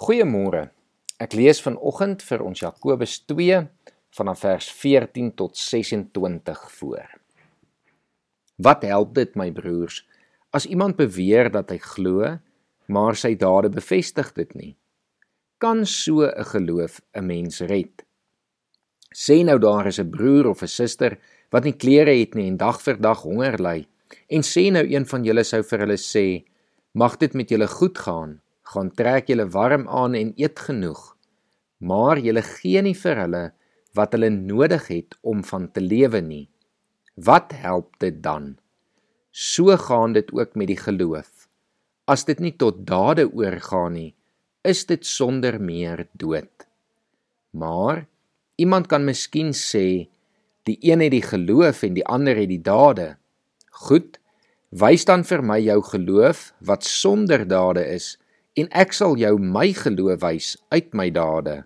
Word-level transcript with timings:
Goeiemôre. 0.00 0.70
Ek 1.20 1.34
lees 1.36 1.58
vanoggend 1.60 2.22
vir 2.24 2.40
ons 2.40 2.62
Jakobus 2.62 3.18
2 3.28 3.58
vanaf 4.16 4.38
vers 4.46 4.68
14 4.72 5.28
tot 5.36 5.58
26 5.60 6.62
voor. 6.78 7.10
Wat 8.64 8.86
help 8.88 9.12
dit 9.18 9.36
my 9.36 9.50
broers 9.52 10.00
as 10.56 10.64
iemand 10.64 10.96
beweer 10.96 11.52
dat 11.52 11.68
hy 11.68 11.76
glo, 11.84 12.32
maar 12.88 13.12
sy 13.12 13.34
dade 13.36 13.68
bevestig 13.76 14.32
dit 14.40 14.56
nie? 14.56 14.72
Kan 15.60 15.84
so 15.84 16.24
'n 16.24 16.48
geloof 16.48 17.02
'n 17.12 17.26
mens 17.26 17.60
red? 17.60 18.00
Sê 19.12 19.44
nou 19.44 19.58
daar 19.58 19.86
is 19.86 20.00
'n 20.00 20.10
broer 20.10 20.48
of 20.48 20.62
'n 20.62 20.76
suster 20.80 21.18
wat 21.52 21.64
nie 21.64 21.76
klere 21.76 22.16
het 22.16 22.34
nie 22.34 22.48
en 22.48 22.56
dag 22.56 22.80
vir 22.80 22.96
dag 22.96 23.20
honger 23.20 23.60
ly 23.60 23.86
en 24.30 24.40
sê 24.40 24.72
nou 24.72 24.86
een 24.88 25.04
van 25.04 25.24
julle 25.24 25.44
sou 25.44 25.62
vir 25.62 25.78
hulle 25.78 26.00
sê, 26.00 26.44
mag 26.94 27.18
dit 27.18 27.34
met 27.34 27.50
julle 27.50 27.68
goed 27.68 27.98
gaan 27.98 28.40
gaan 28.70 28.90
trek 28.94 29.30
julle 29.30 29.48
warm 29.50 29.88
aan 29.88 30.14
en 30.14 30.32
eet 30.38 30.58
genoeg. 30.68 31.00
Maar 31.82 32.20
julle 32.22 32.42
gee 32.46 32.82
nie 32.86 32.94
vir 32.94 33.22
hulle 33.24 33.44
wat 33.98 34.14
hulle 34.14 34.30
nodig 34.30 34.86
het 34.92 35.16
om 35.26 35.42
van 35.44 35.66
te 35.74 35.82
lewe 35.82 36.20
nie. 36.22 36.46
Wat 37.18 37.52
help 37.58 37.98
dit 37.98 38.22
dan? 38.22 38.54
So 39.30 39.76
gaan 39.76 40.14
dit 40.14 40.30
ook 40.32 40.54
met 40.54 40.70
die 40.70 40.78
geloof. 40.78 41.48
As 42.06 42.24
dit 42.26 42.38
nie 42.42 42.54
tot 42.58 42.86
dade 42.86 43.26
oorgaan 43.26 43.94
nie, 43.94 44.14
is 44.66 44.84
dit 44.86 45.06
sonder 45.06 45.60
meer 45.62 46.06
dood. 46.12 46.66
Maar 47.50 48.06
iemand 48.56 48.86
kan 48.86 49.04
miskien 49.04 49.54
sê 49.56 50.06
die 50.68 50.78
een 50.84 51.00
het 51.00 51.14
die 51.14 51.24
geloof 51.24 51.82
en 51.82 51.94
die 51.96 52.06
ander 52.06 52.36
het 52.36 52.50
die 52.50 52.62
dade. 52.62 53.14
Goed, 53.86 54.18
wys 54.70 55.06
dan 55.08 55.24
vir 55.26 55.42
my 55.42 55.58
jou 55.62 55.80
geloof 55.82 56.50
wat 56.66 56.86
sonder 56.86 57.46
dade 57.48 57.82
is 57.86 58.14
en 58.58 58.68
ek 58.74 58.92
sal 58.96 59.16
jou 59.20 59.36
my 59.38 59.70
geloof 59.76 60.22
wys 60.24 60.54
uit 60.74 60.94
my 60.94 61.10
dade. 61.10 61.64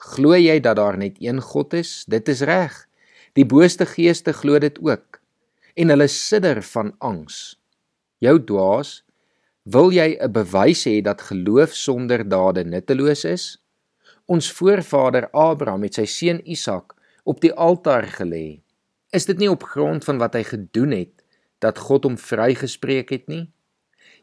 Glo 0.00 0.32
jy 0.38 0.60
dat 0.64 0.78
daar 0.80 0.96
net 0.96 1.18
een 1.20 1.40
God 1.44 1.74
is? 1.76 2.04
Dit 2.08 2.28
is 2.28 2.40
reg. 2.40 2.86
Die 3.36 3.44
booste 3.44 3.86
geeste 3.86 4.32
glo 4.32 4.58
dit 4.58 4.78
ook 4.80 5.20
en 5.80 5.88
hulle 5.92 6.08
sidder 6.08 6.62
van 6.62 6.92
angs. 6.98 7.56
Jou 8.20 8.36
dwaas, 8.44 9.04
wil 9.64 9.92
jy 9.92 10.18
'n 10.20 10.32
bewys 10.32 10.84
hê 10.84 11.00
dat 11.02 11.22
geloof 11.22 11.74
sonder 11.74 12.28
dade 12.28 12.64
nutteloos 12.64 13.24
is? 13.24 13.44
Ons 14.26 14.52
voorvader 14.52 15.30
Abraham 15.30 15.82
het 15.82 15.94
sy 15.94 16.04
seun 16.04 16.40
Isak 16.44 16.94
op 17.24 17.40
die 17.40 17.52
altaar 17.52 18.06
gelê. 18.06 18.62
Is 19.12 19.26
dit 19.26 19.38
nie 19.38 19.50
op 19.50 19.62
grond 19.62 20.04
van 20.04 20.18
wat 20.18 20.34
hy 20.34 20.42
gedoen 20.42 20.90
het 20.90 21.22
dat 21.58 21.78
God 21.78 22.04
hom 22.04 22.18
vrygespreek 22.18 23.10
het 23.10 23.26
nie? 23.28 23.50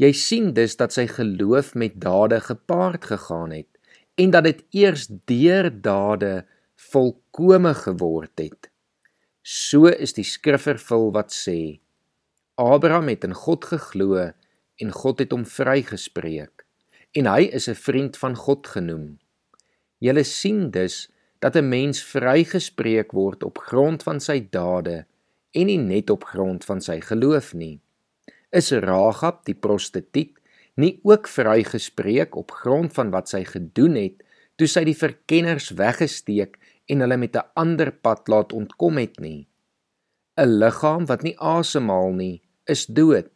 Jy 0.00 0.14
sien 0.16 0.52
dus 0.56 0.78
dat 0.80 0.94
sy 0.96 1.04
geloof 1.12 1.74
met 1.76 1.98
dade 2.00 2.38
gepaard 2.40 3.04
gegaan 3.04 3.50
het 3.52 3.68
en 4.16 4.30
dat 4.32 4.46
dit 4.46 4.62
eers 4.72 5.02
deur 5.28 5.68
dade 5.68 6.46
volkome 6.88 7.74
geword 7.76 8.40
het. 8.40 8.70
So 9.44 9.90
is 9.92 10.16
die 10.16 10.24
skrif 10.24 10.64
vervul 10.64 11.10
wat 11.12 11.34
sê: 11.36 11.80
Abraham 12.56 13.10
het 13.12 13.26
in 13.28 13.36
God 13.36 13.68
geglo 13.68 14.16
en 14.80 14.96
God 15.02 15.20
het 15.20 15.36
hom 15.36 15.44
vrygespreek 15.44 16.64
en 17.12 17.26
hy 17.26 17.50
is 17.52 17.68
'n 17.68 17.76
vriend 17.76 18.16
van 18.16 18.36
God 18.36 18.66
genoem. 18.66 19.18
Jy 20.00 20.22
sien 20.22 20.70
dus 20.70 21.10
dat 21.40 21.56
'n 21.56 21.68
mens 21.68 22.00
vrygespreek 22.04 23.12
word 23.12 23.42
op 23.42 23.58
grond 23.58 24.02
van 24.02 24.20
sy 24.20 24.48
dade 24.50 25.04
en 25.52 25.66
nie 25.66 25.78
net 25.78 26.10
op 26.10 26.24
grond 26.24 26.64
van 26.64 26.80
sy 26.80 27.00
geloof 27.00 27.52
nie 27.54 27.80
is 28.50 28.72
Ragab 28.72 29.44
die 29.46 29.54
prostituut 29.54 30.36
nie 30.80 30.98
ook 31.06 31.28
vrygespreek 31.28 32.36
op 32.36 32.50
grond 32.62 32.92
van 32.96 33.10
wat 33.14 33.30
sy 33.32 33.44
gedoen 33.44 33.96
het 33.98 34.22
toe 34.58 34.68
sy 34.68 34.84
die 34.84 34.96
verkenners 34.96 35.70
weggesteek 35.78 36.58
en 36.90 37.04
hulle 37.04 37.16
met 37.16 37.36
'n 37.36 37.48
ander 37.54 37.90
pad 37.92 38.28
laat 38.28 38.52
ontkom 38.52 38.98
het 38.98 39.20
nie. 39.20 39.46
'n 40.36 40.58
liggaam 40.62 41.06
wat 41.06 41.22
nie 41.22 41.36
asemhaal 41.38 42.12
nie 42.12 42.42
is 42.66 42.86
dood. 42.86 43.30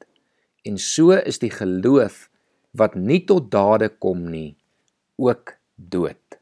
En 0.64 0.78
so 0.78 1.12
is 1.12 1.38
die 1.38 1.50
geloof 1.50 2.30
wat 2.72 2.94
nie 2.94 3.24
tot 3.24 3.50
dade 3.50 3.88
kom 3.88 4.30
nie 4.30 4.56
ook 5.16 5.56
dood. 5.76 6.38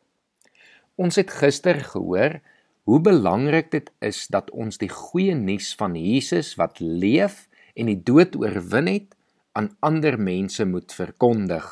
Ons 0.97 1.17
het 1.17 1.31
gister 1.31 1.81
gehoor 1.81 2.41
hoe 2.85 3.01
belangrik 3.01 3.71
dit 3.71 3.91
is 4.01 4.27
dat 4.27 4.51
ons 4.51 4.79
die 4.79 4.89
goeie 4.89 5.35
nuus 5.35 5.75
van 5.75 5.95
Jesus 5.95 6.55
wat 6.55 6.81
leef 6.81 7.49
en 7.75 7.89
die 7.91 8.01
dood 8.03 8.37
oorwin 8.37 8.89
het 8.91 9.15
aan 9.53 9.71
ander 9.81 10.19
mense 10.21 10.65
moet 10.65 10.93
verkondig. 10.93 11.67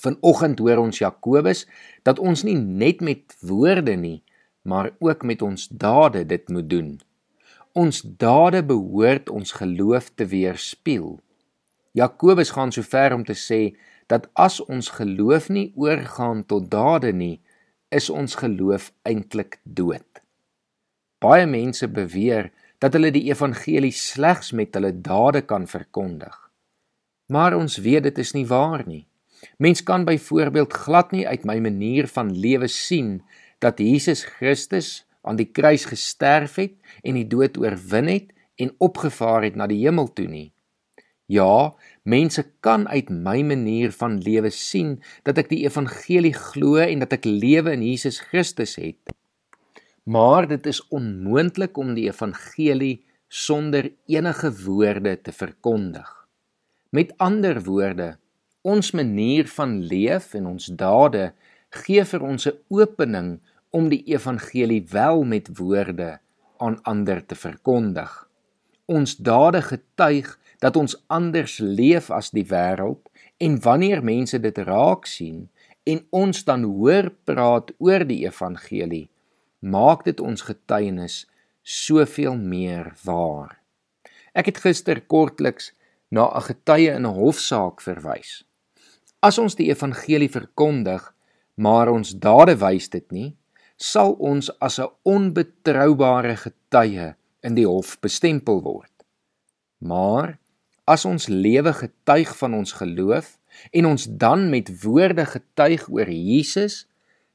Vanoggend 0.00 0.58
hoor 0.58 0.84
ons 0.84 1.00
Jakobus 1.02 1.66
dat 2.06 2.18
ons 2.18 2.44
nie 2.46 2.56
net 2.56 3.00
met 3.00 3.36
woorde 3.40 3.96
nie, 3.96 4.22
maar 4.62 4.92
ook 4.98 5.24
met 5.26 5.42
ons 5.42 5.68
dade 5.68 6.24
dit 6.26 6.48
moet 6.48 6.68
doen. 6.70 6.90
Ons 7.72 8.02
dade 8.02 8.62
behoort 8.66 9.30
ons 9.30 9.52
geloof 9.52 10.10
te 10.14 10.26
weerspieël. 10.26 11.18
Jakobus 11.92 12.50
gaan 12.54 12.72
so 12.72 12.82
ver 12.86 13.14
om 13.14 13.24
te 13.24 13.34
sê 13.34 13.74
dat 14.10 14.28
as 14.34 14.60
ons 14.62 14.90
geloof 14.94 15.48
nie 15.48 15.70
oorgaan 15.76 16.44
tot 16.46 16.70
dade 16.70 17.12
nie, 17.12 17.40
is 17.90 18.10
ons 18.10 18.34
geloof 18.38 18.90
eintlik 19.02 19.58
dood. 19.62 20.06
Baie 21.20 21.46
mense 21.46 21.88
beweer 21.90 22.50
dat 22.80 22.96
hulle 22.96 23.12
die 23.12 23.28
evangelie 23.28 23.92
slegs 23.92 24.54
met 24.56 24.74
hulle 24.76 24.92
dade 25.04 25.44
kan 25.44 25.66
verkondig. 25.68 26.36
Maar 27.30 27.54
ons 27.56 27.76
weet 27.84 28.08
dit 28.08 28.18
is 28.18 28.32
nie 28.34 28.46
waar 28.48 28.82
nie. 28.88 29.04
Mens 29.56 29.82
kan 29.82 30.04
byvoorbeeld 30.04 30.72
glad 30.72 31.12
nie 31.12 31.26
uit 31.28 31.44
my 31.48 31.58
manier 31.60 32.08
van 32.08 32.32
lewe 32.32 32.68
sien 32.68 33.20
dat 33.60 33.78
Jesus 33.78 34.24
Christus 34.24 35.04
aan 35.22 35.36
die 35.36 35.48
kruis 35.52 35.84
gesterf 35.88 36.56
het 36.60 36.74
en 37.04 37.16
die 37.20 37.28
dood 37.28 37.60
oorwin 37.60 38.08
het 38.08 38.32
en 38.60 38.72
opgevaar 38.78 39.44
het 39.48 39.56
na 39.56 39.68
die 39.68 39.80
hemel 39.84 40.08
toe 40.12 40.28
nie. 40.28 40.48
Ja, 41.30 41.70
mense 42.02 42.42
kan 42.64 42.88
uit 42.88 43.10
my 43.12 43.38
manier 43.46 43.92
van 43.94 44.18
lewe 44.24 44.50
sien 44.50 44.96
dat 45.22 45.38
ek 45.38 45.52
die 45.52 45.62
evangelie 45.68 46.34
glo 46.34 46.80
en 46.82 47.04
dat 47.04 47.14
ek 47.20 47.28
lewe 47.28 47.76
in 47.76 47.84
Jesus 47.86 48.18
Christus 48.32 48.74
het. 48.80 48.98
Maar 50.02 50.48
dit 50.48 50.66
is 50.66 50.88
onmoontlik 50.88 51.76
om 51.76 51.94
die 51.94 52.08
evangelie 52.08 53.04
sonder 53.28 53.92
enige 54.06 54.50
woorde 54.64 55.20
te 55.20 55.32
verkondig. 55.32 56.08
Met 56.90 57.12
ander 57.16 57.62
woorde, 57.62 58.16
ons 58.62 58.90
manier 58.90 59.46
van 59.48 59.78
leef 59.82 60.34
en 60.34 60.46
ons 60.46 60.66
dade 60.66 61.32
gee 61.70 62.04
vir 62.04 62.22
ons 62.22 62.46
'n 62.48 62.58
opening 62.68 63.38
om 63.70 63.88
die 63.88 64.02
evangelie 64.04 64.86
wel 64.90 65.22
met 65.22 65.48
woorde 65.58 66.18
aan 66.58 66.82
ander 66.82 67.26
te 67.26 67.34
verkondig. 67.34 68.28
Ons 68.84 69.16
dade 69.16 69.62
getuig 69.62 70.38
dat 70.58 70.76
ons 70.76 71.04
anders 71.06 71.58
leef 71.58 72.10
as 72.10 72.30
die 72.30 72.44
wêreld 72.44 73.08
en 73.36 73.60
wanneer 73.60 74.04
mense 74.04 74.40
dit 74.40 74.58
raak 74.58 75.06
sien 75.06 75.48
en 75.84 76.02
ons 76.10 76.44
dan 76.44 76.62
hoor 76.62 77.12
praat 77.24 77.70
oor 77.78 78.04
die 78.04 78.26
evangelie 78.26 79.08
maak 79.60 80.04
dit 80.04 80.20
ons 80.20 80.42
getuienis 80.42 81.26
soveel 81.62 82.36
meer 82.36 82.92
waar. 83.04 83.60
Ek 84.32 84.46
het 84.46 84.60
gister 84.64 85.00
kortliks 85.00 85.72
na 86.10 86.30
'n 86.34 86.42
getuie 86.42 86.90
in 86.90 87.06
'n 87.06 87.14
hofsaak 87.14 87.80
verwys. 87.80 88.44
As 89.22 89.38
ons 89.38 89.54
die 89.54 89.68
evangelie 89.68 90.30
verkondig, 90.30 91.14
maar 91.54 91.88
ons 91.88 92.14
dade 92.16 92.56
wys 92.56 92.88
dit 92.88 93.12
nie, 93.12 93.36
sal 93.76 94.12
ons 94.12 94.50
as 94.60 94.78
'n 94.78 94.88
onbetroubare 95.02 96.36
getuie 96.36 97.14
in 97.42 97.54
die 97.54 97.66
hof 97.66 98.00
bestempel 98.00 98.62
word. 98.62 98.92
Maar 99.78 100.38
as 100.84 101.04
ons 101.04 101.28
lewe 101.28 101.72
getuig 101.72 102.36
van 102.36 102.54
ons 102.54 102.72
geloof 102.72 103.38
en 103.70 103.86
ons 103.86 104.06
dan 104.10 104.50
met 104.50 104.82
woorde 104.82 105.24
getuig 105.26 105.88
oor 105.88 106.10
Jesus 106.10 106.86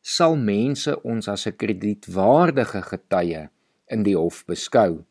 sal 0.06 0.36
mense 0.38 0.94
ons 1.02 1.28
as 1.28 1.48
'n 1.50 1.57
kredietwaardige 1.57 2.81
getuie 2.92 3.50
in 3.90 4.04
die 4.04 4.18
hof 4.18 4.46
beskou. 4.46 5.04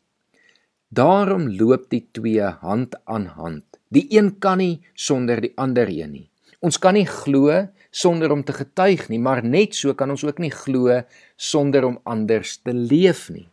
Daarom 0.89 1.49
loop 1.59 1.89
die 1.89 2.07
twee 2.13 2.47
hand 2.63 2.95
aan 3.03 3.25
hand. 3.25 3.65
Die 3.91 4.07
een 4.09 4.39
kan 4.39 4.57
nie 4.57 4.79
sonder 4.93 5.41
die 5.41 5.51
ander 5.57 5.87
een 5.87 6.11
nie. 6.11 6.29
Ons 6.61 6.79
kan 6.79 6.93
nie 6.93 7.05
glo 7.05 7.67
sonder 7.91 8.31
om 8.31 8.43
te 8.43 8.53
getuig 8.53 9.09
nie, 9.09 9.19
maar 9.19 9.43
net 9.43 9.75
so 9.75 9.93
kan 9.93 10.09
ons 10.09 10.23
ook 10.23 10.39
nie 10.39 10.51
glo 10.51 11.03
sonder 11.35 11.85
om 11.85 11.99
anders 12.03 12.57
te 12.57 12.73
leef 12.73 13.29
nie. 13.29 13.47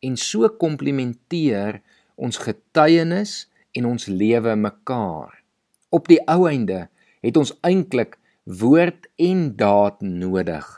En 0.00 0.16
so 0.16 0.48
komplementeer 0.48 1.82
ons 2.16 2.38
getuienis 2.38 3.48
en 3.72 3.86
ons 3.86 4.06
lewe 4.06 4.56
mekaar. 4.56 5.42
Op 5.90 6.08
die 6.08 6.20
ou 6.26 6.48
einde 6.48 6.88
het 7.20 7.36
ons 7.36 7.52
eintlik 7.60 8.18
woord 8.48 9.10
en 9.20 9.56
daad 9.60 10.00
nodig 10.00 10.68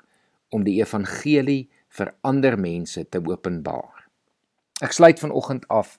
om 0.51 0.65
die 0.67 0.81
evangelie 0.83 1.69
vir 1.95 2.09
ander 2.27 2.57
mense 2.59 3.05
te 3.07 3.21
openbaar. 3.23 4.09
Ek 4.83 4.97
sluit 4.97 5.21
vanoggend 5.23 5.69
af 5.71 5.93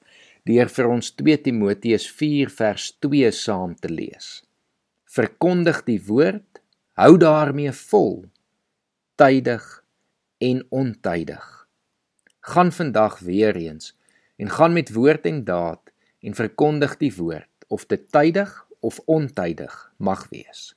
deur 0.49 0.67
vir 0.67 0.89
ons 0.91 1.13
2 1.15 1.37
Timoteus 1.45 2.09
4 2.11 2.51
vers 2.51 2.89
2 3.05 3.31
saam 3.31 3.77
te 3.79 3.87
lees. 3.87 4.41
Verkondig 5.07 5.85
die 5.87 6.01
woord, 6.09 6.59
Hou 6.99 7.15
daarmee 7.17 7.71
vol, 7.71 8.25
tydig 9.15 9.63
en 10.43 10.59
ontydig. 10.75 11.45
Gaan 12.51 12.71
vandag 12.75 13.19
weer 13.23 13.55
eens 13.55 13.95
en 14.35 14.51
gaan 14.51 14.75
met 14.75 14.91
woord 14.91 15.25
en 15.25 15.39
daad 15.47 15.95
en 16.19 16.35
verkondig 16.35 16.99
die 16.99 17.13
woord 17.15 17.71
of 17.71 17.87
dit 17.87 18.03
tydig 18.11 18.51
of 18.83 18.99
ontydig 19.07 19.73
mag 19.97 20.27
wees. 20.35 20.73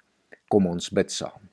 Kom 0.54 0.68
ons 0.70 0.92
bid 0.94 1.10
saam. 1.10 1.48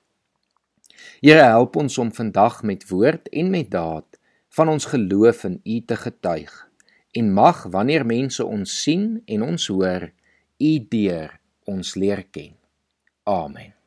Here 1.25 1.41
help 1.41 1.79
ons 1.81 1.97
om 1.97 2.11
vandag 2.13 2.59
met 2.69 2.83
woord 2.91 3.31
en 3.33 3.49
met 3.49 3.71
daad 3.73 4.19
van 4.53 4.69
ons 4.69 4.85
geloof 4.91 5.41
in 5.49 5.57
U 5.65 5.79
te 5.89 5.97
getuig 5.97 6.53
en 7.17 7.33
mag 7.33 7.63
wanneer 7.73 8.05
mense 8.05 8.45
ons 8.45 8.77
sien 8.83 9.17
en 9.25 9.49
ons 9.49 9.67
hoor 9.73 10.11
U 10.61 10.73
deur 10.93 11.33
ons 11.65 11.95
leer 11.97 12.27
ken. 12.29 12.53
Amen. 13.25 13.80